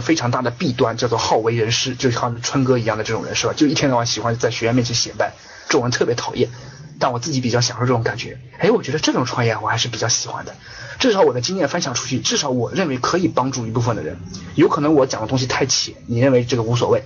[0.00, 3.54] 非常大的弊端叫做好为人师，就像春哥一样的这种人是吧？
[3.56, 5.32] 就一天到晚喜欢在学员面前显摆，
[5.68, 6.50] 这种人特别讨厌。
[6.98, 10.54] 但我自己比较享受这种感觉，哎，我觉得这种创业我还是比较喜欢的。
[10.98, 14.18] 至少我的经验分享出去，至少我认为可以帮助一部分的人。
[14.54, 17.00] 有可能我讲的东西太浅，你认为这个无所谓；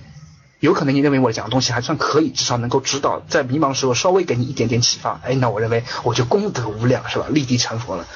[0.61, 5.19] 有可能你认为我讲的东西还算可以，至少能够指导，在迷茫时候稍微给你一点点启发。
[5.25, 7.25] 哎，那我认为我就功德无量是吧？
[7.29, 8.07] 立地成佛了。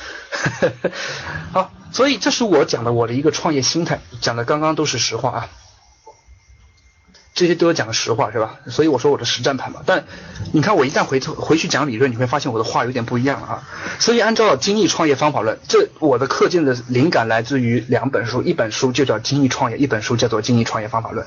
[1.51, 1.71] 好。
[1.91, 5.49] 所以这是我讲的我的一个创业心态，讲的刚刚都是实话啊，
[7.33, 8.59] 这些都是讲的实话是吧？
[8.67, 9.81] 所以我说我的实战派嘛。
[9.85, 10.05] 但
[10.53, 13.63] 你看我一旦回头回去讲理论，你会发现我的话有点不一样啊。
[13.99, 21.25] 所以按照精益创业方法论，这我的课件的灵感来自于两本书，一本书就叫精益创业，一本书叫做精益创业方法论。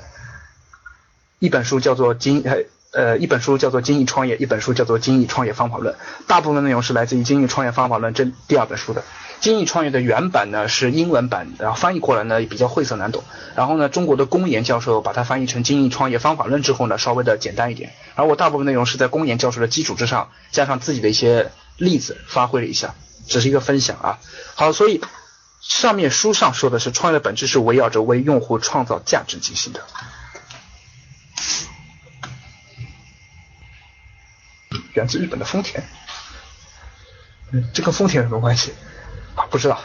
[1.39, 2.57] 一本书叫做精呃
[2.93, 5.95] 呃一本书叫做精益创业，一本书叫做精益创业方法论。
[6.27, 9.05] 大部分内容是来自于精益创业方法论这第二本书的。
[9.41, 13.23] 精益创业的原版呢是英文版，然后翻译过来呢也比较晦涩难懂。
[13.55, 17.93] 然后呢，中国的公研教授把它翻译成精益创业方法论之后呢，稍微的简单一点。
[18.15, 22.95] 而我大部分内容是在公研教授的基础之上，加上自己的一些例子发挥了一下，
[23.27, 24.19] 只是一个分享啊。
[24.55, 25.01] 好，所以
[25.61, 29.85] 上面书上说的是创业的本质是围绕着为用户创造价值进行的。
[34.95, 35.85] 源自日本的丰田，
[37.53, 38.73] 嗯，这跟丰田有什么关系？
[39.51, 39.81] 不知道，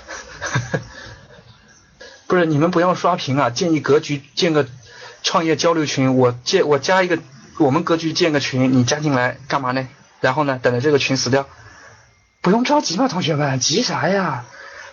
[2.28, 3.50] 不是你们不要刷屏啊！
[3.50, 4.68] 建议格局建个
[5.22, 7.20] 创业交流群，我建我加一个，
[7.60, 9.88] 我们格局建个群，你加进来干嘛呢？
[10.20, 11.48] 然后呢，等着这个群死掉？
[12.42, 14.46] 不用着急嘛，同学们，急啥呀？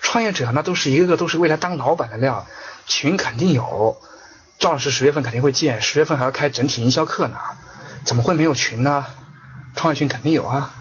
[0.03, 2.47] 创业者那都是一个个都是未来当老板的料，
[2.87, 4.01] 群肯定有。
[4.59, 7.37] 赵老师十月份肯定会建，十月份还要开整体营销课呢，
[8.05, 9.07] 怎么会没有群呢？
[9.75, 10.75] 创业群肯定有啊。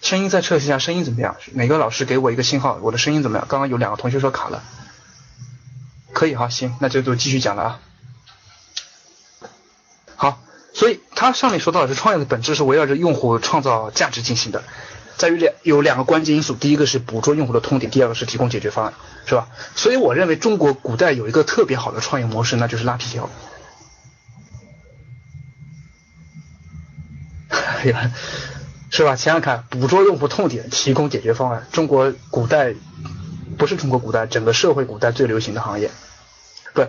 [0.00, 1.36] 声音再测试一下，声音怎么样？
[1.52, 2.78] 哪个老师给我一个信号？
[2.82, 3.46] 我的声音怎么样？
[3.48, 4.62] 刚刚有两个同学说卡了，
[6.12, 7.80] 可以哈，行，那就就继续讲了啊。
[10.16, 10.40] 好，
[10.72, 14.62] 所以他上面说到的是创业的本质是围绕着用户创造价值进行的，
[15.16, 18.94] 在于两有两个关键因素，第一个是捕捉用户的痛点，第二个是提供解决方案，
[19.26, 19.48] 是吧？
[19.74, 23.28] 所以我认为中国古代有一个特别好的创业模式，那就是拉皮条。
[27.50, 28.12] 哎呀。
[28.90, 29.16] 是吧？
[29.16, 31.66] 想想看，捕捉用户痛点，提供解决方案。
[31.72, 32.74] 中国古代
[33.58, 35.90] 不是中国古代，整个社会古代最流行的行业，
[36.72, 36.86] 不，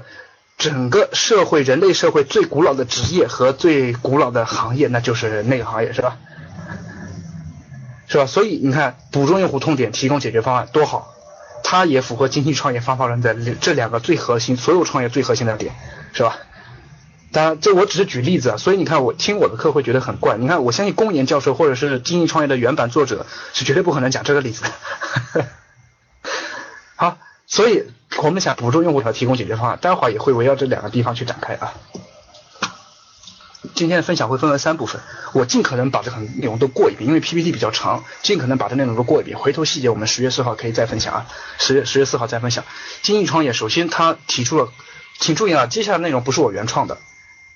[0.57, 6.17] 整个社会人类社会最古老的职业和最古老的行业，那就是那个行业，是吧？
[8.07, 8.25] 是吧？
[8.25, 11.13] 所以你看，捕捉用户痛点，提供解决方案，多好！
[11.63, 15.75] 它也符合经济创业方法论的这两个最核心，所有创业最核心的点，
[16.13, 16.37] 是吧？
[17.31, 20.37] 当然，这我只是举例子啊，所以你看我听我的课会觉得很怪。
[20.37, 25.47] 你看，我相信公研教授或者是精益创业的原版作者是绝对不可能讲这个例子的。
[26.95, 27.83] 好，所以
[28.23, 31.73] 我们想捕捉用户和提供解决方案，待会儿也会围绕这两个地方去展开啊。
[33.75, 35.01] 今天的分享会分为三部分，
[35.33, 39.37] 我尽可能把这个内容都过一遍，因为 PPT 比较长，尽可能把这内容都过一遍。
[39.37, 41.27] 回头细节我们十月四号可以再分享啊，
[41.59, 42.63] 十月十月四号再分享。
[43.01, 44.69] 精益创业首先他提出了，
[45.19, 46.97] 请注意啊，接下来内容不是我原创的。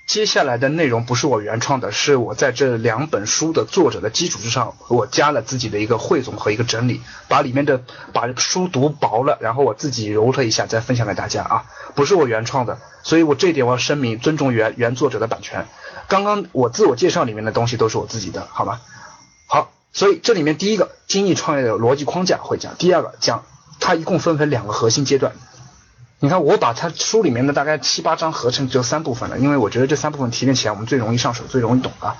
[0.05, 7.81] 接下来的内容不是我原创的，是我在这两本书的作者的基础之上，我加了自己的一个汇总和一个整理，把里面的
[8.11, 11.65] 把书读薄了，然后我自己揉了一下，再分享给大家啊，
[11.95, 15.67] 不是我原创的，所以我这一点我要声明，尊重原原作者的版权。
[16.09, 18.81] 刚刚我自我介绍里面的东西都是我自己的，好吗？
[19.47, 23.45] 好，所以这里面第一个精益创业的逻辑框架会讲，第二个讲
[23.79, 25.31] 它一共分为两个核心阶段。
[26.23, 32.15] 你看，我把它书里面的大概七八章合成只有三部分了，因为我觉得这三部分提炼起来我们最容易上手，最容易懂啊。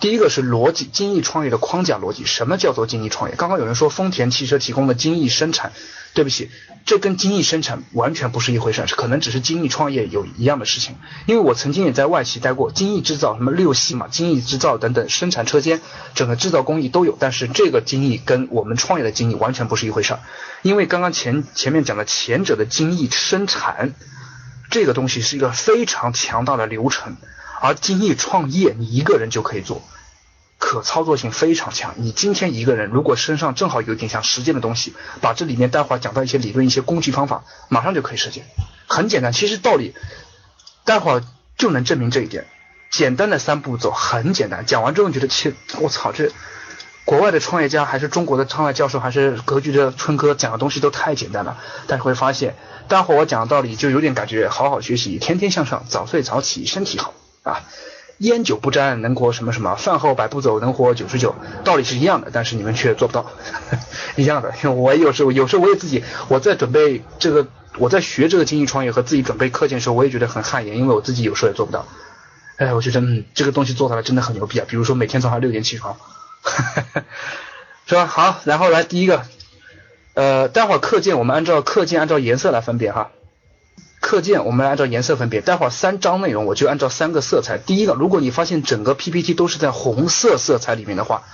[0.00, 2.24] 第一个是逻辑，精益创业的框架逻辑。
[2.24, 3.36] 什么叫做精益创业？
[3.36, 5.72] 刚刚有人说丰田汽车提供的精益生产。
[6.14, 6.50] 对不起，
[6.86, 10.94] 这跟精益生产完全不是一回事，可能只是精益创业有一样的事情。
[11.26, 15.82] 因为我曾经也在外企待过，精益制造什么六系嘛，精益制造等等，生产车间
[16.14, 20.16] 整个制造工艺都有，但是这个精益跟我们创业的精益完全不是一回事。
[20.62, 23.92] 因为刚刚前前面讲的前者的精益生产
[24.70, 27.18] 这个东西是一个非常强大的流程，
[27.60, 29.82] 而精益创业你一个人就可以做。
[30.58, 31.94] 可操作性非常强。
[31.98, 38.46] 你今天一个人如果身上正好有点像实践的东西，把这里面待会儿讲到一些理论、一些工具方法，马上就可以实践。
[38.86, 39.94] 很简单，其实道理
[40.84, 41.22] 待会儿
[41.58, 42.46] 就能证明这一点。
[42.90, 46.32] 简单的三步走很简单，讲完之后你觉得，切，我操，这
[47.04, 51.58] 国外的创业家还是中国的创业教授还是格局的春哥讲的东西都太简单了。
[51.86, 52.56] 但是会发现，
[52.88, 57.12] 待会儿我讲的道理就有点感觉，好好学习，天天向上，早睡早起，身体好
[57.50, 57.62] 啊。
[58.18, 61.34] 烟酒不沾能活什么什么，饭后百步走能活九十九，
[61.64, 63.30] 道理是一样的，但是你们却做不到，
[64.16, 64.54] 一样的。
[64.72, 67.46] 我有时候有时候我也自己我在准备这个，
[67.76, 71.84] 我在学这个精益创业和自己准备课件的时候，我也觉得很汗颜，因为我自己有时候也做不到。
[72.56, 74.64] 哎，我觉得嗯，这个东西做出来真的很牛逼啊！
[74.66, 75.94] 比如说每天早上六点起床，
[77.84, 78.06] 是吧？
[78.06, 79.24] 好，然后来第一个，
[80.14, 83.10] 呃，待会儿课件我们按照课件按照颜色来分别哈。
[84.06, 87.58] 课件我们按照颜色分别，待会儿三章内容我就按照三个色彩。
[87.58, 91.24] 第一个，如果你发现整个 PPT 都是在红色色彩里面的话，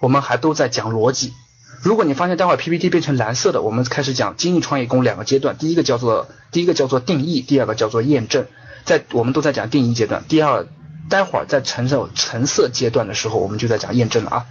[0.00, 1.34] 我们还都在讲逻辑。
[1.82, 8.44] 如果你发现待会儿 PPT 变成蓝色的，我们开始讲精益创业工两个阶段，第一个叫做第一个叫做定义，第二个叫做验证。
[8.84, 10.66] 在我们都在讲定义阶段，第二，
[11.08, 14.46] 待会儿在橙色橙色阶段的时候，我们就在讲验证了啊。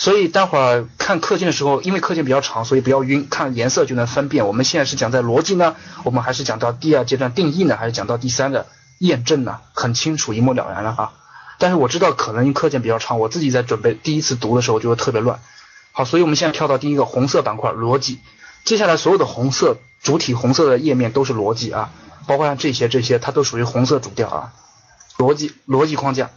[0.00, 4.46] 所以待会儿看课件的时候，因为课件比较长，所以不要晕，看颜色就能分辨。
[4.46, 8.66] 我们现在是讲在逻辑呢，我们还是讲到第二阶段定义呢，还是讲到第三个
[8.96, 9.58] 验证呢？
[9.74, 11.12] 很清楚，一目了然了哈。
[11.58, 15.38] 但是我知道可能课件比较长，我自己在准备第一次读的时候就会特别乱。
[15.92, 18.20] 好，所以我们现在跳到第一个红色板块逻辑，
[18.64, 21.90] 接下来所有的红色主体红色的页面都是逻辑啊，
[22.26, 24.52] 包括像这些这些，它都属于红色主调啊。
[25.18, 26.30] 逻辑逻辑框架，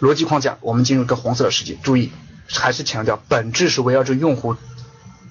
[0.00, 2.10] 逻辑框架，我们进入一个红色的世界，注意。
[2.50, 4.56] 还是强调，本质是围绕着用户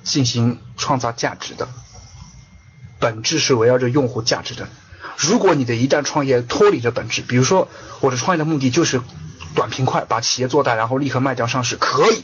[0.03, 1.67] 进行创造价值的，
[2.99, 4.67] 本质是围绕着用户价值的。
[5.17, 7.67] 如果你的一旦创业脱离了本质，比如说
[8.01, 9.01] 我的创业的目的就是
[9.55, 12.23] 短平快，把企业做大，然后立刻卖掉上市，可以，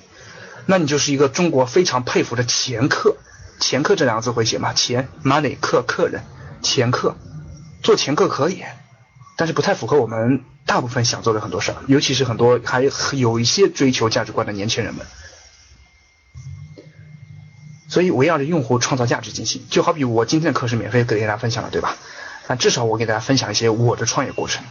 [0.68, 3.18] 那你就是一个中国非常佩服的掮客。
[3.60, 4.74] 掮客这两个字会写吗？
[4.74, 6.24] 钱 money 客客人，
[6.62, 7.16] 掮客
[7.82, 8.64] 做掮客可以，
[9.38, 10.44] 但是不太符合我们。
[10.66, 15.06] 大部分想做的很多事儿，尤其是很多还有一些追求价值观的年轻人们，
[17.90, 19.64] 所以围绕着用户创造价值进行。
[19.70, 21.96] 就好比我今天的课是免费给大家分享了，对吧？
[22.48, 24.64] 那至少我给大家分享一些我的创业过程。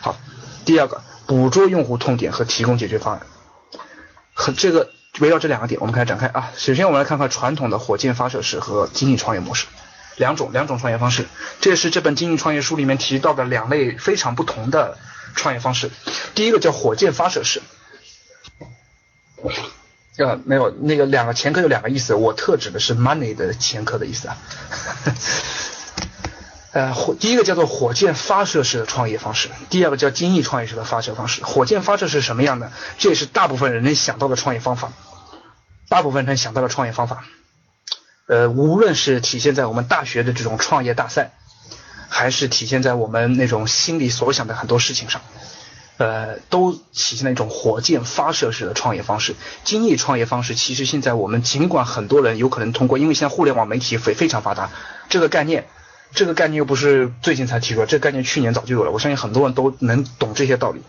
[0.00, 0.16] 好，
[0.64, 3.26] 第二个，捕捉用户痛点和提供解决方案。
[4.34, 6.52] 和这个围绕这两个点，我们开始展开啊。
[6.56, 9.66] 首先，我们来看看传统的火箭发射式和精益创业模式。
[10.16, 11.26] 两种两种创业方式，
[11.60, 14.96] 这是这本精益创业书里面提到的两类非常不同的。
[15.34, 15.90] 创业方式，
[16.34, 17.62] 第一个叫火箭发射式，
[20.18, 24.36] 呃，没有那个两个前科有两个意思，我特指的是 money 的前科的意思啊。
[26.72, 31.42] 呃，火第一个叫做火箭发射式的创业方式，第二个叫精益创业式的发射方式。
[31.42, 32.70] 火箭发射是什么样的？
[32.98, 34.92] 这也是大部分人能想到的创业方法，
[35.88, 37.24] 大部分人能想到的创业方法。
[38.26, 41.37] 呃，无论是体现在我们大学的这种创业大赛。
[42.18, 45.22] 还是体现在我们那种心里所想的很多事情上，
[45.98, 49.36] 呃，都体现了一种火箭发射式的创业方式。
[49.62, 54.68] 精益创业方式，其实现在我们尽管很多人有可能通过，因为现在互联网媒体非非常发达，
[55.08, 55.68] 这个概念，
[56.12, 58.90] 这个概念又不是最近才提出来，这个概念去年早就有了。
[58.90, 60.82] 我相信很多人都能懂这些道理。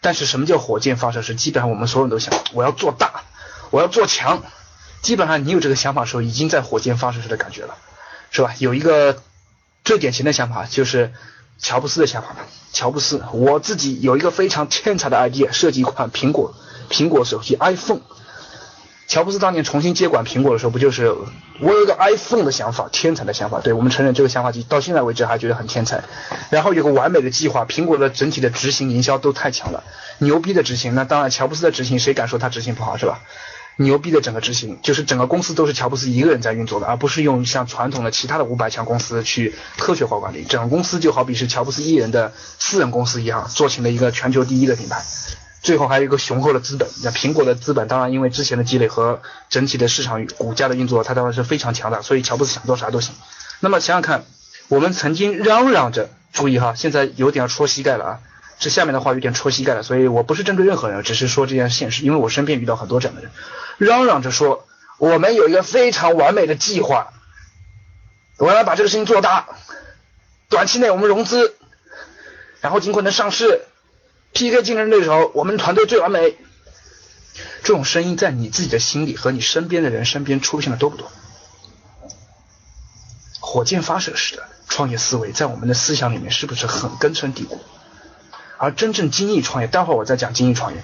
[0.00, 1.34] 但是什么叫火箭发射式？
[1.34, 3.24] 基本上我们所有人都想，我要做大，
[3.68, 4.42] 我要做强。
[5.02, 7.76] 基本上你有这个想法的时候，已经在火箭发射式的感觉了，
[8.30, 8.54] 是吧？
[8.58, 9.22] 有一个。
[9.84, 11.12] 最典型的想法就是
[11.58, 12.46] 乔布斯的想法吧。
[12.72, 16.54] 乔布斯，我自己有一个非常天才的 idea，设计一款苹果
[16.88, 18.00] 苹果手机 iPhone。
[19.08, 21.14] 乔布斯当年重新接管苹果的时候，不就是
[21.60, 23.60] 我有一个 iPhone 的想法，天才的想法。
[23.60, 26.02] 对我们承认这个想法，到现在为止还觉得很天才。
[26.48, 29.84] 然后有个完美的计划，苹果的整体的执行营销都太强了，
[30.18, 30.94] 牛逼的执行。
[30.94, 33.20] 那当然，乔布斯的执行，谁敢说他执行不好，是吧？
[33.76, 40.44] 牛逼的整个执行，就是整个公司都是乔布斯一个人在运作的，而不是用像传统的其他的五百强公司去科学化管理。
[40.44, 45.02] 整个公司就好比是乔布斯一人的私人公司一样，做成了一个全球第一的品牌。
[45.62, 53.14] 最后还有一个雄厚的资本，那苹果的资本当然因为之前的积累和整体的市场股价的运作，它当然是非常强大，所以乔布斯想做啥都行。
[53.60, 54.24] 那么想想看，
[54.68, 58.18] 我们曾经嚷嚷着，注意哈，现在有点要戳膝盖了啊。
[58.58, 63.30] 这下面的话有点戳膝盖了，所以我不是针对任何人，只是说这件现实，因为我身边遇到很多这样的人，
[63.78, 64.66] 嚷嚷着说
[64.98, 67.12] 我们有一个非常完美的计划，
[68.38, 69.48] 我要把这个事情做大，
[70.48, 71.56] 短期内我们融资，
[72.60, 73.62] 然后尽可能上市
[74.32, 76.36] ，PK 竞争对手，我们团队最完美。
[77.62, 81.10] 这种声音在你自己的心里和你身边的人身边出现的多不多？
[83.40, 87.60] 火箭发射式的创业思维在我们的思想里面是不是很根深蒂固？
[88.58, 90.82] 而真正精益创业，待会儿我再讲精益创业。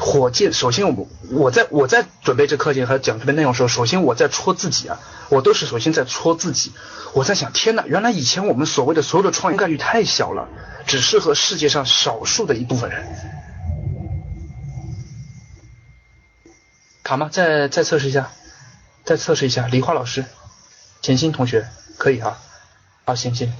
[0.00, 6.72] 火箭，首先我我在我在准备这课件和讲这边内容时候，首先我在戳自己啊，我都是首先在戳自己。
[7.12, 10.48] 我在想，天呐，原来以前我们所谓的所有的创业概率太小了，
[10.86, 13.06] 只适合世界上少数的一部分人。
[17.02, 17.28] 卡吗？
[17.30, 18.30] 再再测试一下，
[19.04, 19.66] 再测试一下。
[19.66, 20.24] 李化老师，
[21.02, 21.68] 甜心同学，
[21.98, 22.38] 可以哈。
[23.04, 23.52] 好，行行。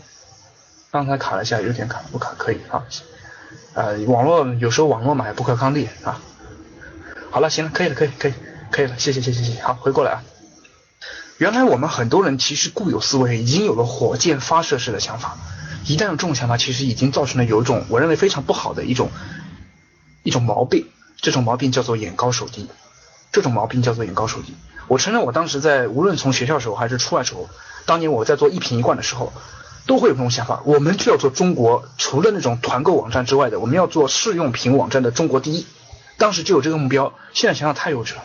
[0.91, 2.85] 刚才卡了一下，有点卡，不卡可以啊。
[3.75, 6.21] 呃，网络有时候网络嘛也不可抗力啊。
[7.31, 8.35] 好了，行了，可以了，可以，可以，
[8.71, 9.62] 可以了，谢谢，谢谢，谢谢。
[9.62, 10.23] 好，回过来啊。
[11.38, 15.38] 原来我们很多人其实固有思维已经有了火箭发射式的想法，
[15.87, 19.11] 一旦有这种想法，其实已经造成了有一种我认为非常不好的一种
[20.23, 20.87] 一种毛病，
[21.17, 22.69] 这种毛病叫做眼高手低，
[23.33, 24.55] 这种毛病叫做眼高手低。
[24.87, 27.49] 我承认我当时在无论从学校时候还是出来时候，
[27.87, 29.33] 当年我在做一瓶一罐的时候。
[29.87, 35.67] 都会有这种想法，我们就要做中国除了那种团购网站之外的，我们要做试用品网站的中国第一。
[36.19, 38.23] 当时就有这个目标，现在想想太幼稚了。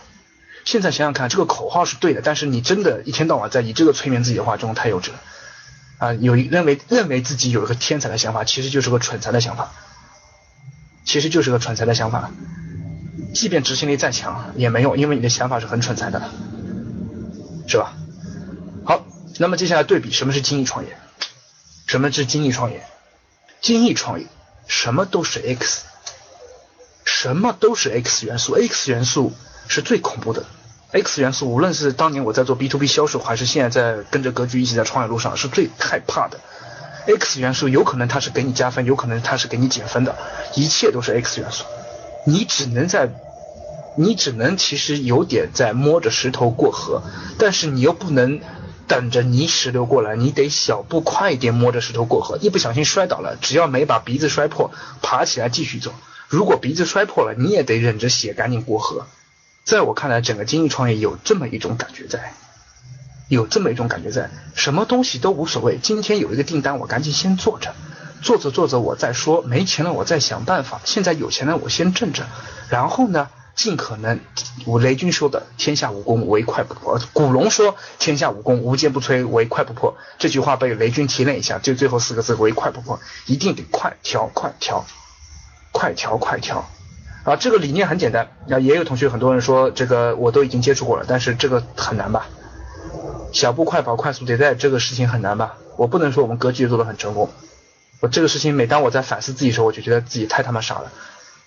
[0.65, 5.19] 现在想想看，这个口号是对的，但是你真的一天到晚在以这个催眠自己的话，这种太幼稚了。
[5.97, 9.71] 啊，有一认为认为自己有一个天才的想法，其实就是个蠢材的想法，
[11.05, 12.29] 其实就是个蠢材的想法。
[13.33, 16.29] 即便执行力再强也没用，因为你的想法是很蠢材的，
[17.67, 17.93] 是吧？
[18.83, 19.05] 好，
[19.37, 20.97] 那么接下来对比什么是精益创业。
[21.87, 22.85] 什么是精益创业？
[23.61, 24.27] 精益创业，
[24.67, 25.83] 什么都是 X，
[27.05, 29.31] 什么都是 X 元素，X 元素
[29.69, 30.45] 是最恐怖的。
[30.91, 36.37] X 元素无论是当年我在做 B to B 销售，还是现在在跟着格局一起在创业路上，是最害怕的。
[37.07, 40.13] X 元素有可能它是给你加分，有可能它是给你减分的，
[40.55, 41.63] 一切都是 X 元素。
[42.25, 43.09] 你只能在，
[43.95, 47.01] 你只能其实有点在摸着石头过河，
[47.39, 48.41] 但是你又不能。
[48.87, 55.93] 等着泥石流过来，你得小步快一点摸着石头过河，一不小心摔倒了，只要没把鼻子摔破，爬起来继续走。
[56.29, 59.05] 如果鼻子摔破了，你也得忍着血赶紧过河。
[59.63, 62.33] 在我看来，整个精益创业有这么一种感觉在，
[63.27, 65.77] 有这么一种感觉在，什么东西都无所谓。
[65.81, 67.75] 今天有一个订单，我赶紧先做着，
[68.21, 70.79] 做着做着我再说，没钱了我再想办法。
[70.85, 72.25] 现在有钱了我先挣着，
[72.69, 73.29] 然后呢？
[73.57, 74.19] 尽可能，
[74.67, 77.01] 我雷军说的“天下武功，唯快不破”。
[77.11, 79.97] 古龙说“天下武功，无坚不摧，唯快不破”。
[80.19, 84.85] 这句话被雷军提炼一下，就最后四个字“唯快不破”，一定得快调快调，
[85.71, 86.69] 快调快调。
[87.23, 88.29] 啊，这个理念很简单。
[88.45, 92.27] 那也有同学，很多人说这个我都已经接触过了，但是这个很难吧？
[93.33, 95.57] 小步快跑，快速迭代，这个事情很难吧？
[95.77, 97.31] 我不能说我们格局做的很成功。
[98.01, 100.91] 我这个事情，每当我在反思自己时候，我就觉得自己太他妈傻了。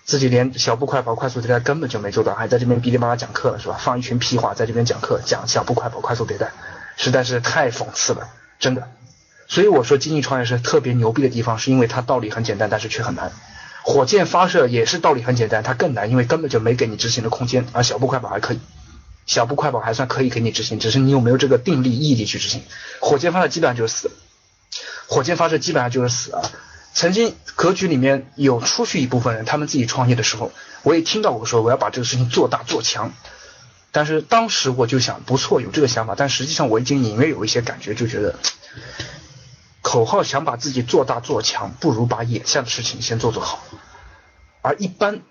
[0.03, 3.77] 自己连小步快跑、快速迭代根本就没做到，还在这边哔哩吧啦讲课了是吧？
[3.79, 6.51] 放一群屁话在这边讲课，讲小步快跑、快速迭代，
[6.97, 8.27] 实在是太讽刺了，
[8.59, 8.89] 真的。
[9.47, 13.31] 所以我说经济创业是特别牛逼的地方，是因为它道理很简单，但是却很难。
[13.83, 17.67] 火箭发射也是道理很简单，它更难，因为根本就没给你执行的空间。
[17.71, 18.59] 而小步快跑还可以，
[19.25, 22.63] 小步快跑还算可以给你执行，只是你有没有这个定力、毅力去执行。
[22.99, 24.11] 火箭发射基本上就是死，
[25.07, 26.41] 火箭发射基本上就是死啊。
[26.93, 30.51] 曾经格局里面有出去一部分人，他们自己创业的时候，
[30.83, 33.13] 我也听到过说我要把这个事情做大做强。
[33.93, 38.35] 但是当时我就想，不错，有这个想法，但实际上我已经隐约有一些感觉，就觉得
[39.81, 43.63] 口号想把自己做大做强，不如把眼下的事情先做做好。
[44.61, 45.21] 而一般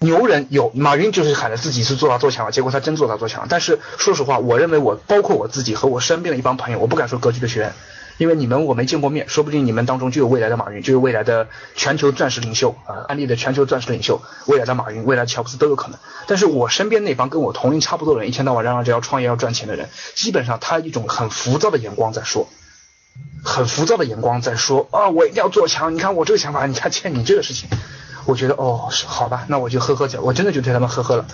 [0.00, 3.46] 牛人有马云就是喊着自己是做大做强，结果他真做大做强。
[3.48, 7.72] 但是说实话，我认为我包括我自己和我身边的一帮朋友，我不敢说格局的学员。
[8.16, 15.98] 因为你们我没见过面，说不定你们当中就有未来的马云，就有未来的全球钻石领袖啊，安利的全球钻石领袖，未来的马云，未来乔布斯都有可能。
[16.26, 22.48] 但是我身边那帮跟我同龄差不多的人，一天到晚嚷嚷着要创业要赚钱的人，基本上他一种很浮躁的眼光在说，
[23.44, 27.68] 很浮躁的眼光在说啊，我一定要做强，你看我这个想法，你看欠你这个事情。
[28.26, 31.26] 我觉得哦，是好吧，那我就呵呵脚，我真的就对他们呵呵了，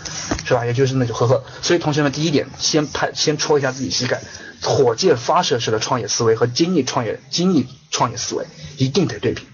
[0.44, 0.66] 是吧？
[0.66, 1.44] 也就是那就呵呵。
[1.62, 4.20] 所以同学们，第一点，先拍，先戳一下自己膝盖。
[4.62, 9.48] 火箭发射式的创业思维和精益创业、精益创业思维一定得对比。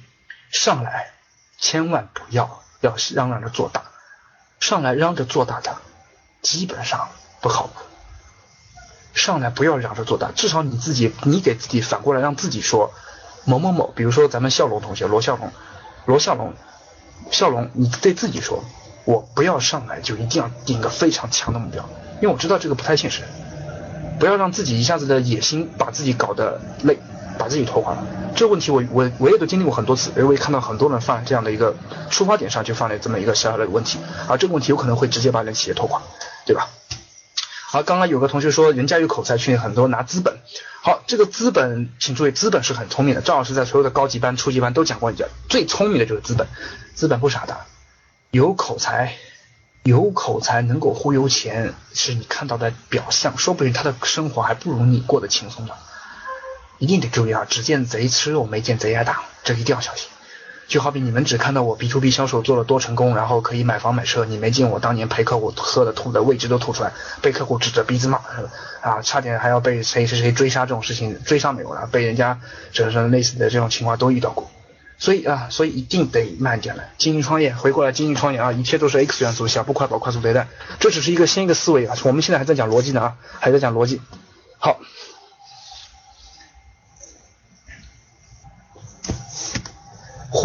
[0.50, 1.12] 上来
[1.58, 3.82] 千万不要要嚷嚷着做大，
[4.58, 5.76] 上来嚷着做大的，
[6.42, 7.08] 基本上
[7.40, 7.72] 不靠谱。
[9.14, 12.92] 上来不要嚷着做大，至少你自己，你给自己反过来让自己说
[13.44, 15.52] 某某某，比如说咱们笑龙同学罗笑龙，
[16.06, 16.54] 罗笑龙。
[17.30, 18.64] 笑容，你对自己说，
[19.04, 21.88] 我不要上来就一定要定一个非常强的目标，
[22.20, 23.22] 因为我知道这个不太现实。
[24.18, 26.98] 不要让自己一下子的野心把自己搞得累，
[27.38, 28.06] 把自己拖垮了。
[28.34, 31.76] 这个问题我我我也都经历过很多次，因为我也看到很多人犯这样的一个
[32.08, 36.00] 出发点上就犯了这么一个小小的问题，而这个问题有可能会直接把人企业拖垮，
[36.46, 36.70] 对吧？
[37.68, 40.38] 好，刚刚有个同学说人家有口才，训练很多拿资本。
[40.86, 43.20] 好，这个资本，请注意，资本是很聪明的。
[43.20, 46.46] 赵老师在所有的高级班、初级班都讲过一句，最聪明的就是资本，
[46.94, 47.56] 资本不傻的，
[48.30, 49.16] 有口才，
[49.82, 55.74] 有口才能够忽悠钱，是你看到的表象，说不定他的生活还不如你过得轻松呢。
[56.78, 57.44] 一定得注意啊！
[57.50, 60.08] 只见贼吃肉，没见贼挨打，这一定要小心。
[60.68, 66.92] 就好比你们只看到我 B to B 销售做了多成功，然后可以买房买车，你没见我当年陪客户喝的吐的，位置都吐出来，
[67.22, 68.18] 被客户指着鼻子骂，
[68.80, 72.40] 啊，差点还要被谁谁谁追杀这种事情追杀没有了，被人家
[72.72, 74.50] 这是类似的这种情况都遇到过。
[74.98, 80.48] 所以啊，所以一定得慢点来经营创业，回过来经营创业啊，一切都是 X 元素，小步快跑，快速迭代，
[80.80, 81.94] 这只是一个先一个思维啊。
[82.02, 84.00] 我们现在还在讲逻辑呢啊，还在讲逻辑。
[84.58, 84.80] 好。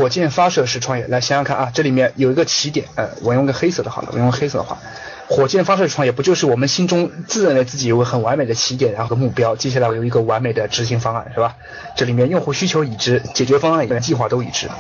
[0.02, 4.80] 火箭发射式创业，来想想看啊，这里面有一个起点，呃，我用个黑色的好了，我用黑色的画。
[5.28, 11.56] 火箭发射式创业不就是我们心中自认为自己有个很完美的起点，然后个目标，接下来我有一个完美的执行方案，是吧？
[11.96, 14.72] 这里面用户需求已知，解决方案也计划都已知。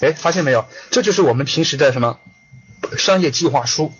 [0.00, 0.66] 哎，发现没有？
[0.90, 2.18] 这就是我们平时的什么
[2.98, 3.94] 商业计划书，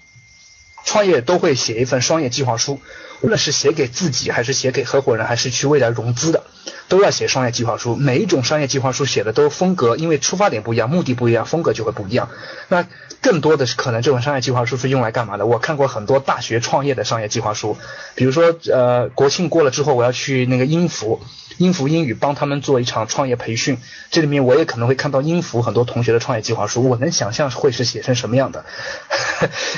[0.85, 2.79] 创业都会写一份商业计划书。
[3.23, 6.45] 无论是写给自己，还是写给合伙人，还是去未来融资的，
[6.89, 7.97] 都要写商业计划书。
[7.97, 12.29] 每一种商业计划书写的都风格，因为出发点不一样，目的不一样，风格就会不一样。
[12.69, 12.87] 那
[13.21, 15.47] 更多的是可能这种商业计划书是用来干嘛的？
[15.47, 17.77] 我看过很多大学创业的商业计划书，
[18.15, 21.21] 比如说呃国庆过了之后，我要去那个音符。
[21.57, 23.79] 音符英语帮他们做一场创业培训，
[24.13, 28.65] 这里面我也可能会看到音符很多同学的创业计划书，我能想象会是写成什么样的。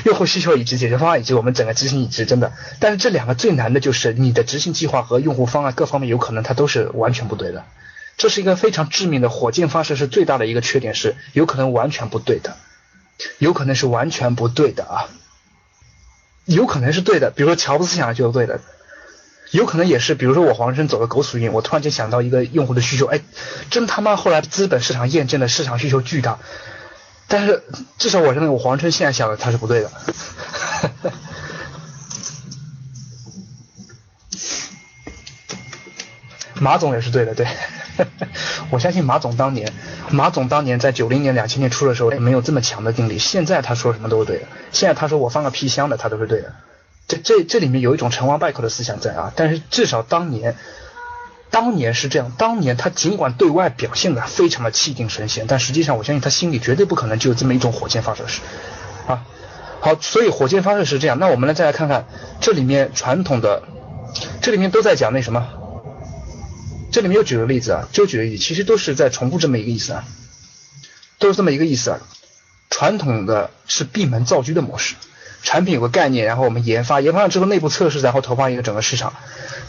[0.05, 2.53] 用户需求以及，解决方案以及我们整个执行以及，真的。
[2.81, 7.65] 但是这两个最难的就是你的执行计划和用户方案各方面有可能它都是完全不对的，
[8.17, 12.57] 这是一个非常致命的火箭发射是最大的一个缺点是有可能完全不对的，
[13.39, 15.09] 有可能是完全不对的啊，
[16.45, 18.61] 有可能是对的，比如说乔布斯想的就是对的。
[19.53, 23.21] 有可能也是，比如说我黄生走了狗屎运，我突然间想到一个用户的需求，哎，
[23.69, 26.39] 真他妈后来资本市场验证的市场需求巨大，
[27.27, 27.65] 但是
[27.99, 29.91] 至少我认为我黄春现在想的他是不对的。
[36.61, 37.47] 马总也是对的，对，
[38.71, 39.73] 我相信马总当年，
[40.11, 46.53] 马总当年在九零年、两千年初的时候也没有这么强的定力，现在他说什么都是对的，现在他说我放个皮箱的，他都是对的。
[47.09, 50.55] 这这这里面有一种成王败寇的思想在啊，但是至少当年，
[51.51, 58.41] 当年是这样，当年他尽管对外表现的非常的气定神闲，但实际上我相信他心里绝对不可能就有这么一种火箭发射式
[59.09, 59.25] 啊。
[59.81, 62.07] 好，所以火箭发射是这样，那我们来再来看看
[62.41, 63.63] 这里面传统的，
[64.41, 65.49] 这里面都在讲那什么，
[66.91, 70.05] 这里面又举个例子啊，就举个例子，其实都是在重复这么一个意思啊，
[71.19, 72.01] 都是这么一个意思啊，
[72.69, 74.95] 传统的是闭门造车的模式。
[75.43, 79.15] 产品有个概念，然后我们研发，研发了之后内部测试，然后投放一个整个市场，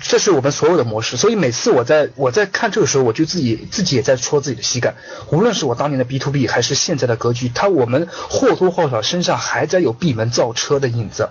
[0.01, 1.15] 这是我们所有的模式。
[1.15, 4.95] 所以每次我在我在看这个时候，我就自己自己也在戳自己的膝盖。
[5.29, 11.29] 无论是我当年的 B to B，还是现在的格局，它我们或多或少身上还在有闭门造车的影子，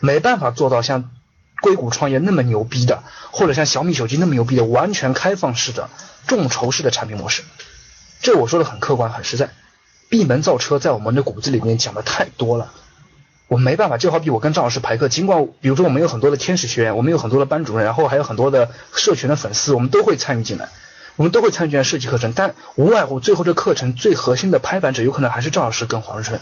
[0.00, 1.08] 没办法做到像
[1.60, 5.88] 硅谷创业那么牛逼的，或者像小米手机那么牛逼的完全开放式的
[6.26, 7.42] 众筹式的产品模式。
[8.20, 9.50] 这我说的很客观很实在，
[10.08, 12.72] 闭门造车在我们的骨子里面讲的太多了。
[13.46, 20.68] 我没办法，就好比我跟赵老师排课，尽管比如说我们有很多的天使学员，我们有很多的班主任，然后还有很多的社群的粉丝，我们都会参与进来，
[21.16, 26.40] 我们都会参与进来设计课程，但无外乎最后这课程最核心的拍板者有可能还是赵老师跟黄日春，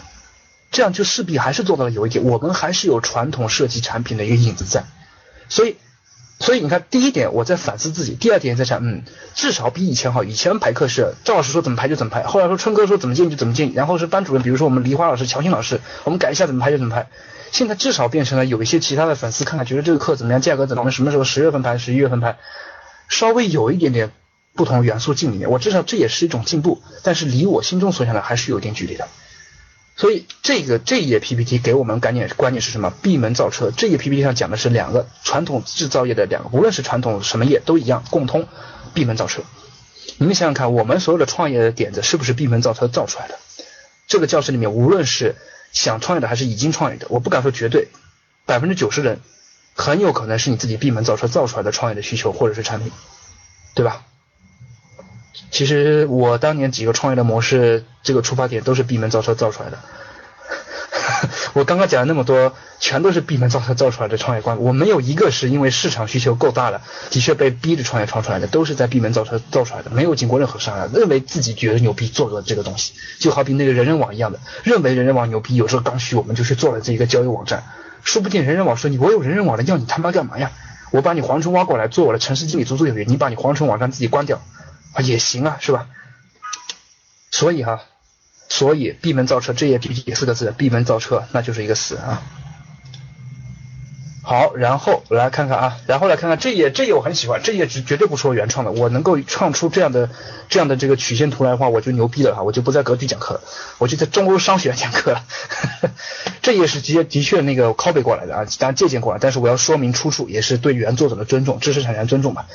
[0.69, 4.83] 这样就势必还是做到了有一点，我们还是有传统设计产品的一个影子在，
[5.49, 5.77] 所以。
[6.39, 9.01] 所以你看，第一点我在反思自己，第二点在想，嗯，
[9.33, 10.23] 至少比以前好。
[10.23, 17.07] 以前排课是赵老师说怎么排就怎么排，后来说春哥说怎么进就怎么进，然后是班主任，比如说我们梨花老师、乔欣老师，我们改一下怎么排就怎么排。
[17.51, 22.37] 现在至少变成了有一些其他的粉丝看看，觉得这个课怎么样，价格怎么样，什么时候十月份排，十一月份排，
[23.09, 24.11] 稍微有一点点
[24.53, 29.07] 不同元素进里面，我至少这也是一种进步，但是离我心中所想的还是有一点距离的。
[29.97, 32.93] 所以这个这一页 PPT 给我们概念观念是什么？
[33.01, 33.71] 闭门造车。
[33.75, 38.47] 这页 PPT 上讲的是两个传统制造业的两个，无论是传统什么业都一样，共通
[38.93, 39.41] 闭门造车。
[40.19, 43.39] 你们想想看，我们所有的创业的点子是不是闭门造车造出来的？
[44.07, 45.35] 这个教室里面，无论是
[45.73, 47.87] 想创业的还是已经创业的，我不敢说绝对，
[48.45, 49.19] 百分之九十人
[49.75, 52.91] 很有可能是你自己闭门造车造出来的创业的需求或者是产品，
[53.73, 54.03] 对吧？
[55.51, 59.77] 其实我当年几个创业的模式，这个出发点都是闭门造车造出来的。
[61.53, 64.59] 我刚刚讲了那么多，全都是闭门造车造出来的创业观。
[64.59, 77.63] 我没有一个是因为市场需求够大了，的确被逼着创业创出来的，都是在闭门造车造出来的，没有经过任何商量，认为自己觉得牛逼做了这个东西，就好比那个人人网一样的，认为人人网牛逼，有时候刚需，我们就去做了这一个交友网站。
[78.03, 80.51] 说不定人人网说你我有人人网的，要你他妈干嘛呀？
[80.91, 83.05] 我把你黄春挖过来做我的城市经理，足足有余。
[83.05, 84.41] 你把你黄春网站自己关掉。
[85.01, 85.87] 也行啊，是吧？
[87.31, 87.81] 所以哈，
[88.49, 92.23] 所以闭门造车，这页 PPT 四个字，闭门造车，那就是一个死啊。
[94.23, 100.09] 好，然后来看看啊，然后来看看这页，这页我很喜欢，这页绝绝对不是我原创的，我能够创出这样的
[100.49, 103.41] 这样的这个曲线图来的话，我就牛逼了哈，我就不在格局讲课了，
[103.77, 105.23] 我就在中欧商学院讲课了。
[106.43, 112.47] 这页是直接的确那个 copy 过来的啊，当然借鉴过来，但是我要说明出处，也是对原作者的尊重，知识产权尊重嘛。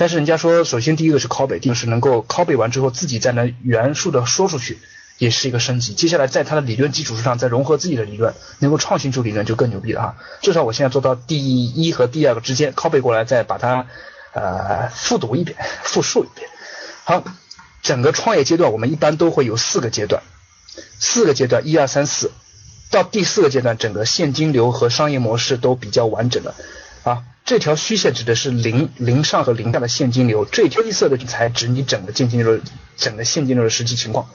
[0.00, 4.78] 但是人家说，首先第一个是 copy，第二是能够 copy 完之后自己再能原述的说出去。
[5.18, 10.16] 也是一个升级，接下来在它的理论基础之上再融合自己的理论，能够创新出理论就更牛逼了哈。
[10.40, 13.84] 至少我现在做到第一和第二个之间 copy 过来，再把它
[14.32, 16.48] 呃复读一遍，复述一遍。
[17.04, 17.22] 好，
[17.82, 20.22] 整个创业阶段我们一般都会有四个阶段，
[20.98, 22.30] 四个阶段一二三四，
[22.90, 26.54] 到第四个阶段整个现金流和商业模式都比较完整了
[27.02, 27.24] 啊。
[27.50, 32.60] 这条虚线指的是零零上和零下的现金流，这条黑色的才指你整个现金流
[32.96, 34.28] 整个现金流的实际情况。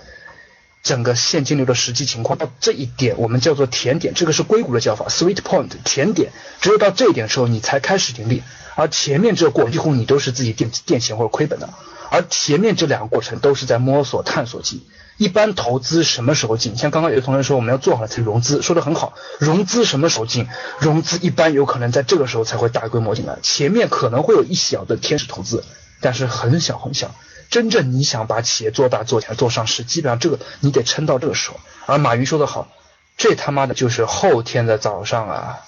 [0.84, 6.34] 整个现金流的实际情况到这一点，我们叫做甜点，这个是硅谷的叫法，sweet point，甜点。
[6.60, 8.44] 只有到这一点的时候，你才开始盈利，
[8.76, 11.70] 而前面这个过几乎你都是自己垫垫钱或者亏本的。
[12.12, 14.84] 而前面这两个过程都是在摸索探索期。
[15.18, 16.76] 一般投资什么时候进？
[16.76, 19.14] 像刚刚有个同学说，我们要做好了才融资，说的很好。
[19.40, 20.48] 融资什么时候进？
[20.80, 25.64] 融资一般有可能在这个时候才会大规模进来，前面可能会有一小的天使投资，
[26.02, 27.16] 但是很小很小。
[27.50, 31.60] 真正你想把企业做大、做起来、做上市，基本上这个你得撑到这个时候。
[31.86, 32.68] 而马云说的好，
[33.16, 35.60] 这他妈的就是后天的早上啊！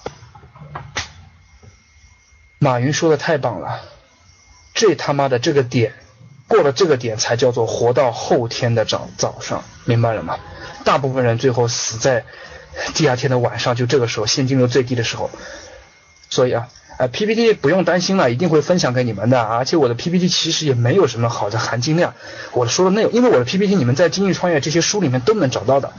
[2.58, 3.80] 马云说的太棒了，
[4.74, 5.94] 这他妈的这个点
[6.48, 10.38] 过了这个点才叫做活到后天的早早上，明白了吗？
[10.84, 12.24] 大部分人最后死在
[12.94, 15.30] 第二天的晚上，就这个时候现金流最低的时候。
[16.30, 16.68] 所以啊。
[16.98, 19.40] 啊，PPT 不用担心了，一定会分享给你们的。
[19.40, 22.12] 而且我的 PPT 其实也没有什么好的含金量。
[22.52, 25.92] 我说的内容，因为我的 PPT 你们在《经济创业》这些书里面都能找到的，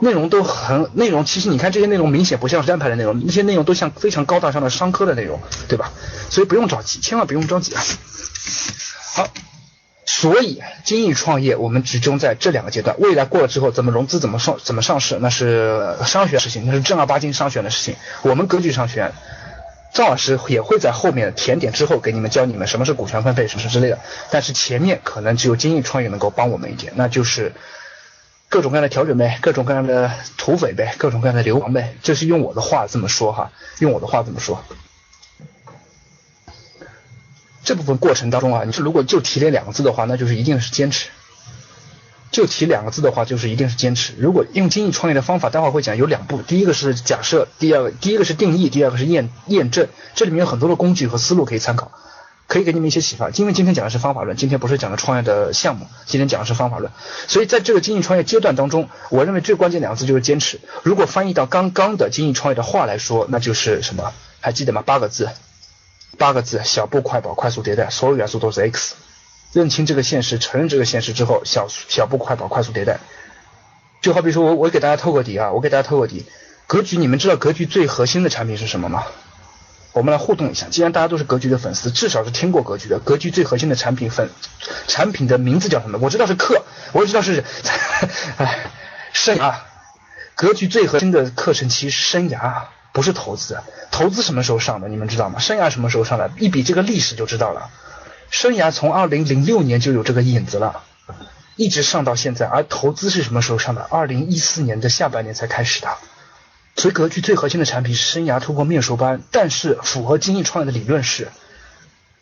[0.00, 1.26] 内容都很内容。
[1.26, 5.92] 其实你看这些内容明显不像是单排的内容，那些内容都像非常高大上的商科的内容，对吧？
[6.30, 7.82] 所以不用着急，千万不用着急啊。
[9.16, 9.28] 好，
[10.20, 12.96] 所以精益创业我们集中在这两个阶段。
[12.98, 17.94] 未来过了之后，怎么融资，怎么上，怎么上市，那是商学的事情，那是正儿八经商学的事情。
[18.22, 19.12] 我们格局商学院。
[19.94, 23.98] 赵老师也会在后面甜点之后给你们教你们什么是股权分配什么是之类的，
[24.30, 27.52] 但是前面可能只有精益创业能够帮我们一点，那就是
[28.48, 34.62] 各种各样的调整呗，各种各样的土匪呗，各种各样的流氓呗，这是用我的话这么说哈，用我的话这么说。
[37.64, 41.08] 这部分过程当中啊，你说如果就提这两个字的话，那就是一定是坚持。
[42.30, 44.12] 就提两个字的话，就是一定是坚持。
[44.18, 49.88] 如果用精益创业的方法，待会儿会讲有两步，第一个是假设，第二个第一个是定义，第二个是验验证。
[50.14, 51.90] 这里面有很多的工具和思路可以参考，
[52.46, 53.30] 可以给你们一些启发。
[53.30, 56.92] 因为今天讲的是方法论，今天不是讲的创业的项目，今天讲的是方法论。
[57.26, 60.60] 所以在这个精益创业阶段当中，我认为最关键两个字就是坚持。
[60.82, 64.12] 如果翻译到刚刚的精益创业的话来说，那就是什么？
[64.40, 64.82] 还记得吗？
[64.84, 65.30] 八个字，
[66.16, 68.94] 八个字：小步快跑，快速迭代，所有元素都是 X。
[69.52, 73.00] 认清这个现实，承认这个现实之后，小小步快跑，快速迭代。
[74.00, 76.24] 就好比说我我给大家透个底啊，我给大家透个底。
[76.66, 79.04] 格局，你们知道格局最核心的产品是什么吗？
[79.92, 80.66] 我们来互动一下。
[80.68, 82.98] 既然大家都是格局的粉丝，至少是听过格局的。
[83.00, 84.28] 格局最核心的产品粉
[84.86, 85.98] 产品的名字叫什么？
[86.00, 87.42] 我知道是课，我知道是
[88.36, 88.70] 哎
[89.12, 89.54] 生涯。
[90.34, 92.64] 格局最核心的课程其实生涯，
[92.98, 93.60] 不是投资。
[93.92, 94.88] 投资什么时候上的？
[94.88, 95.38] 你们知道吗？
[95.38, 96.32] 生涯什么时候上的？
[96.40, 97.70] 一比这个历史就知道了。
[98.28, 100.82] 生涯从二零零六年就有这个影子了，
[101.54, 102.48] 一直上到现在。
[102.48, 103.82] 而投资是什么时候上的？
[103.82, 105.88] 二零一四年的下半年才开始的。
[106.74, 111.28] 所以格局最核心的产品是生涯突破面授班，但是符合精益创业的理论是，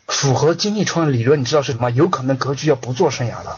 [0.07, 1.89] 符合精益创业理论，你知道是什么？
[1.89, 3.57] 有可能格局要不做生涯了，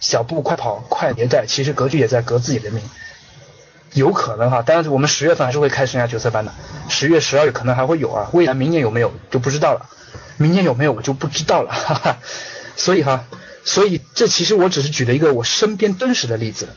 [0.00, 1.44] 小步快跑，快迭代。
[1.46, 2.82] 其实格局也在革自己的命，
[3.94, 4.62] 有可能哈。
[4.62, 6.52] 当然，我们十月份还是会开生涯决策班的，
[6.88, 8.28] 十月、十二月可能还会有啊。
[8.32, 9.88] 未来明年有没有就不知道了。
[10.36, 12.18] 明年有没有我就不知道了， 哈哈。
[12.76, 13.24] 所以哈，
[13.64, 16.68] 所以这其实我只是举了一个我身边真实的例子，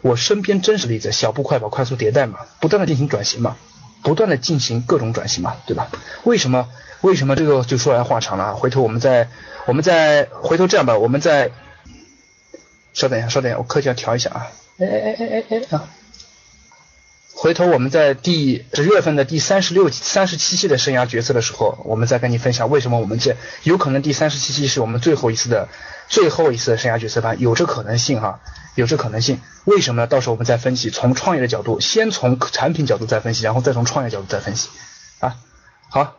[0.00, 3.56] 我身边真实例子，小步快跑，快速迭代嘛，不断的进行转型嘛，
[4.02, 5.88] 不断的进行各种转型嘛，对吧？
[6.24, 6.68] 为什么？
[7.02, 8.52] 为什么这个就说来话长了啊？
[8.54, 9.28] 回头我们再，
[9.66, 11.50] 我们再回头这样吧，我们再
[12.92, 14.48] 稍等一下，稍等一下，我课件调一下啊。
[14.78, 15.84] 哎哎哎哎哎啊！
[17.42, 25.68] 回头我们在第十月份的第三十六、三十七期的生涯决策的时候，我们再跟你分享为什么我们这有可能第三十七期是我们最后一次的
[26.06, 28.38] 最后一次的生涯决策班，有这可能性哈，
[28.76, 29.40] 有这可能性。
[29.64, 30.06] 为什么呢？
[30.06, 34.68] 到时候我们再分析，从创业的角度，先从产品角度再分析，然后再从创业角度再分析
[35.18, 35.34] 啊。
[35.90, 36.14] 好，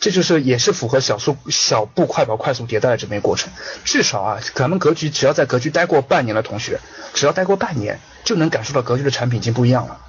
[0.00, 3.52] 这就是也是符合小速小步快跑、快速迭代的这么一个过程。
[3.84, 6.80] 至少啊，咱们格局只要在格局待过半年的同学，
[7.12, 10.00] 只要待过半年，就能感受到格局的产品已经不一样了，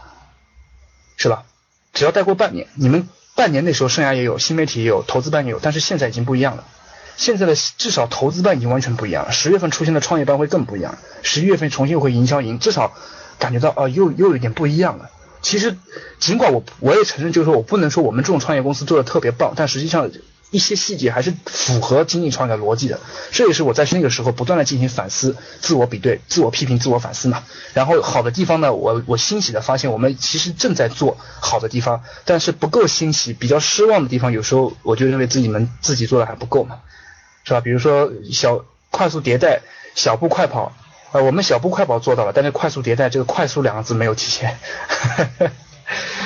[1.19, 1.43] 是吧？
[1.93, 6.63] 只要待过半年，你们半年那时候生涯也有，新媒体也有，投资班也有，但是现在已经不一样了。
[7.17, 12.93] 现在的至少投资班已经完全不一样了，十月份出现的创业班会更不一样，十一月份重新会营销营，至少
[13.37, 15.09] 感觉到啊，又又有点不一样了。
[15.41, 15.75] 其实，
[16.19, 20.09] 尽管我我也承认，就是说我不能说我们这种创业公司做的特别棒，但实际上
[20.51, 22.99] 一些细节还是符合经济创业的逻辑的。
[23.31, 27.43] 这也是我在那个时候不断的进行反思、自我比对、自我批评、自我反思嘛。
[27.73, 36.79] 然后好的地方呢，我我欣喜的发现我们其实正在做好的地方，但是不够欣喜、比较失望的地方，有时候我就认为自己们自己做的还不够嘛，
[37.43, 37.61] 是吧？
[37.61, 39.61] 比如说小快速迭代、
[39.95, 40.73] 小步快跑。
[41.11, 44.59] 呃，我们小步快跑做到了，但是快速迭代这个“快速”两个字没有体现，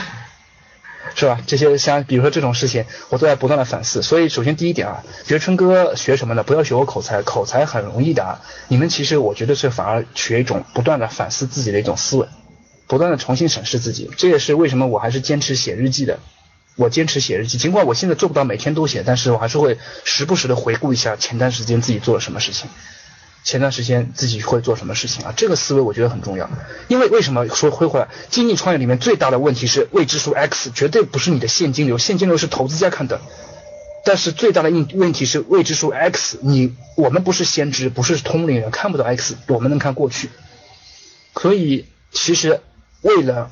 [1.16, 1.40] 是吧？
[1.46, 4.02] 这些像比如说这种事情，我都在不断的反思。
[4.02, 6.44] 所以首先第一点啊，学春哥学什么呢？
[6.44, 8.42] 不要学我口才，口才很容易的啊。
[8.68, 12.28] 你们其实我觉得是反而学一种不断的反思自己的一种思维，
[12.88, 14.10] 不断的重新审视自己。
[14.18, 16.20] 这也是为什么我还是坚持写日记的。
[16.76, 22.68] 我坚持写日记，尽管我现在做不到每天都写，但是我还是会时不时的回顾一下前段时间自己做了什么事情。
[23.44, 25.34] 前段时间自己会做什么事情啊？
[25.36, 26.50] 这个思维我觉得很重要，
[26.88, 28.08] 因为为什么说会回来？
[28.30, 33.20] 经济创业里面最大的问题是未知数 X，绝对不是你的现金流，现金流是投资家看的。
[34.06, 40.30] 但是最大的问问题是未知数 X，你我们不是先知，不是通灵人，看不到 X，我们能看过去。
[41.36, 42.62] 所以其实
[43.02, 43.50] 为了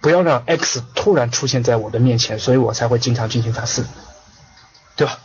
[0.00, 3.86] 不要让 X 突然出现在我的面前，所以我才会经常进行反思，
[4.96, 5.18] 对吧？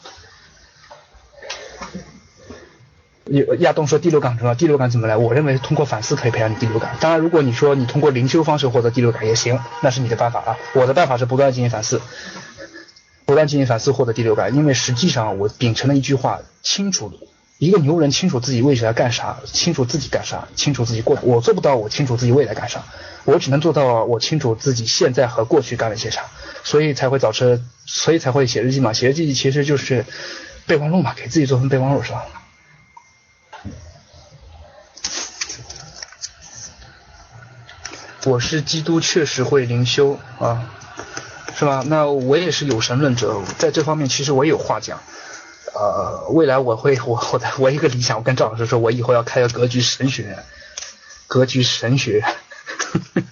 [3.59, 5.15] 亚东说第六感重要，第六感怎么来？
[5.15, 6.95] 我认为通过反思可以培养你第六感。
[6.99, 10.57] 当然，如果你说你通过灵修方式获得第六感也行，那是你的办法啊。
[10.73, 12.01] 我的办法是不断进行反思，
[13.25, 14.55] 不断进行反思获得第六感。
[14.55, 17.11] 因为实际上我秉承了一句话：清楚
[17.59, 21.17] 一个牛人清楚自己为啥要干啥，清楚自己干啥，清楚自己过。
[21.21, 22.83] 我做不到，我清楚自己未来干啥，
[23.25, 26.23] 我只能做到我清楚自己现在和过去干了些啥，
[26.63, 28.91] 所以才会早车，所以才会写日记嘛。
[28.91, 30.05] 写日记其实就是
[30.65, 32.25] 备忘录嘛，给自己做份备忘录是吧？
[38.29, 40.69] 我是基督，确实会灵修啊，
[41.55, 41.83] 是吧？
[41.87, 45.01] 那我也是有神论者，在这方面其实我也有话讲。
[45.73, 50.37] 呃，未来我会，我我的我一个理想，我跟赵老师说，我以后要开个格局神学院，
[51.25, 52.35] 格局神学院。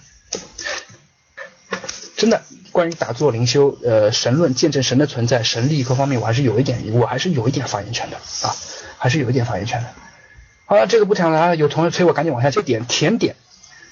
[2.16, 8.56] 真的，关于打坐灵修，呃，神论见证神的存在、神力各方面，我还是有一点，我还是有一点发言权的啊，
[8.98, 9.88] 还是有一点发言权的。
[10.66, 13.36] 好了，这个不讲了，有同学催我赶紧往下接点甜点。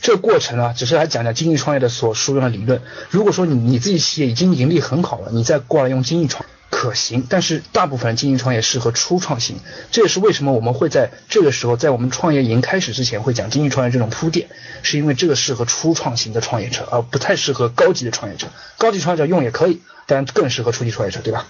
[0.00, 2.82] 这过程啊，只是来讲讲经济创业的所书用的理论。
[3.11, 9.56] 如果说你你自己企业已经盈利很好了，你再过来用经济创可行，但是大部分经济创业适合初创型。
[9.90, 14.48] 这也是为什么我们会在这个时候，在我们创业营开始之前会讲经济创业这种铺垫，
[14.82, 18.48] 是因为这个适合初创型的创业者，而不太适合高级的创业者。
[18.76, 21.46] 高级创业者用也可以，但更适合初级创业者，对吧？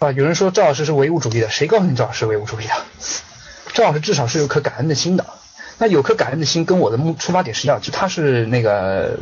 [0.00, 2.72] 啊，有人说赵老师是唯物主义的，谁告诉你赵老师唯物主义的？
[3.72, 5.24] 赵老师至少是有颗感恩的心的。
[5.82, 9.18] 那有颗感恩的心，跟我的目出发点是一样，就他是那个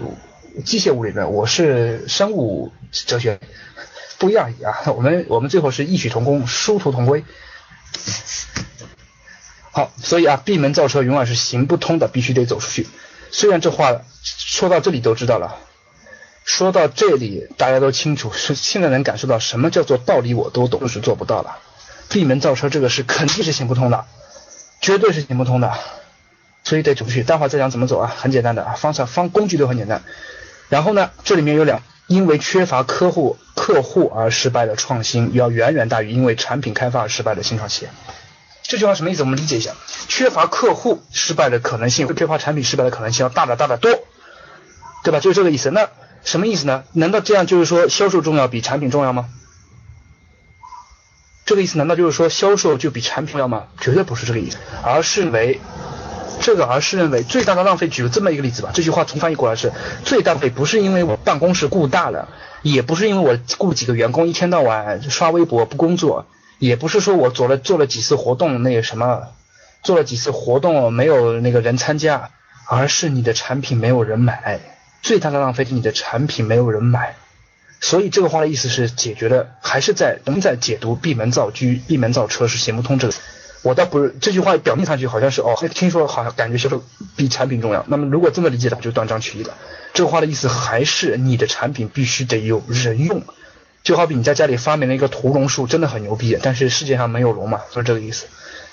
[0.63, 3.41] 机械物理论，我是生物哲学，
[4.19, 4.93] 不一样啊。
[4.93, 7.25] 我们我们最后是异曲同工，殊途同归。
[9.71, 12.87] 好，所以啊，闭门造车永远是行不通的，必须得走出去。
[13.31, 15.57] 虽然这话说到这里都知道了，
[16.45, 21.57] 说到这里大家都清楚，是现在能感受到什么叫做道理我都懂，就是做不到了。
[22.11, 24.05] 闭门造车这个事肯定是行不通的，
[24.83, 25.73] 绝对是行不通的。
[26.65, 27.23] 所以得走出去。
[27.23, 30.03] 待会儿再讲怎么走啊，很简单的啊，方法方工具都很简单。
[30.69, 37.91] 然后呢，这里面有两，因为缺乏客户客户而失败的创新，要远远大于因为产品开发而失败的新创企业。
[38.63, 39.23] 这句话什么意思？
[39.23, 39.73] 我们理解一下，
[40.07, 43.91] 缺乏客户失败的可能性，缺乏产品失败的可能性要大的大的多，
[45.03, 45.19] 对吧？
[45.19, 45.71] 就是这个意思。
[45.73, 45.89] 那
[46.23, 46.85] 什么意思呢？
[46.93, 49.29] 难道这样就是说销售重要比产品重要吗？
[51.45, 53.65] 这个意思难道就是说销售就比产品重要吗？
[53.81, 55.61] 绝对不是这个意思，而是为。
[56.41, 58.71] 这个而是认为最大的浪费，举个这么一个例子吧。
[58.73, 59.73] 这句话重翻译过来是：
[60.05, 62.29] 最大的不是因为我办公室雇大了，
[62.63, 66.27] 也不是因为我雇几个员工一天到晚刷微博不工作，
[66.59, 69.29] 也不是说我做了做了几次活动那个什么，
[69.83, 72.31] 做了几次活动没有那个人参加，
[72.67, 74.61] 而是你的产品没有人买。
[75.03, 77.17] 最大的浪费是你的产品没有人买。
[77.81, 83.15] 所以这个话的意思是解决的还是在仍在解读闭门造车，闭门造车是行不通这个。
[83.63, 86.83] 我倒不是这句话表面上去好像是哦，听说好像感觉销售
[87.17, 87.85] 比产品重要。
[87.89, 89.55] 那么如果这么理解的话，就断章取义了。
[89.93, 93.23] 这个话的意思还是你的产品必须得有人用，
[93.83, 98.27] 就好比你在家里发明了一个屠龙术，真的很牛逼，但是世界上没有龙嘛，就是这个意思。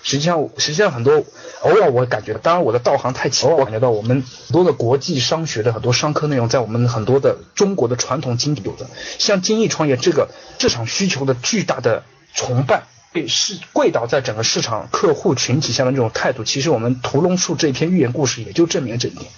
[0.03, 1.25] 实际上，实际上很多
[1.61, 12.83] 偶尔我感觉，当然我的道行太浅，我感觉到我们很多的国际商学的很多商科内容，在我们很多的中国的传统经济有的，像精益创业这个市场需求的巨大的崇拜，
[13.25, 19.31] 是跪倒在整个市场客户群体下的这种态度，其实我们屠龙术这篇寓言故事也就证明了这一点，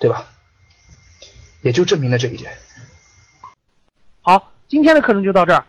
[0.00, 0.26] 对吧？
[1.62, 2.58] 也就证明了这一点。
[4.20, 5.64] 好，今天的课程就到这儿。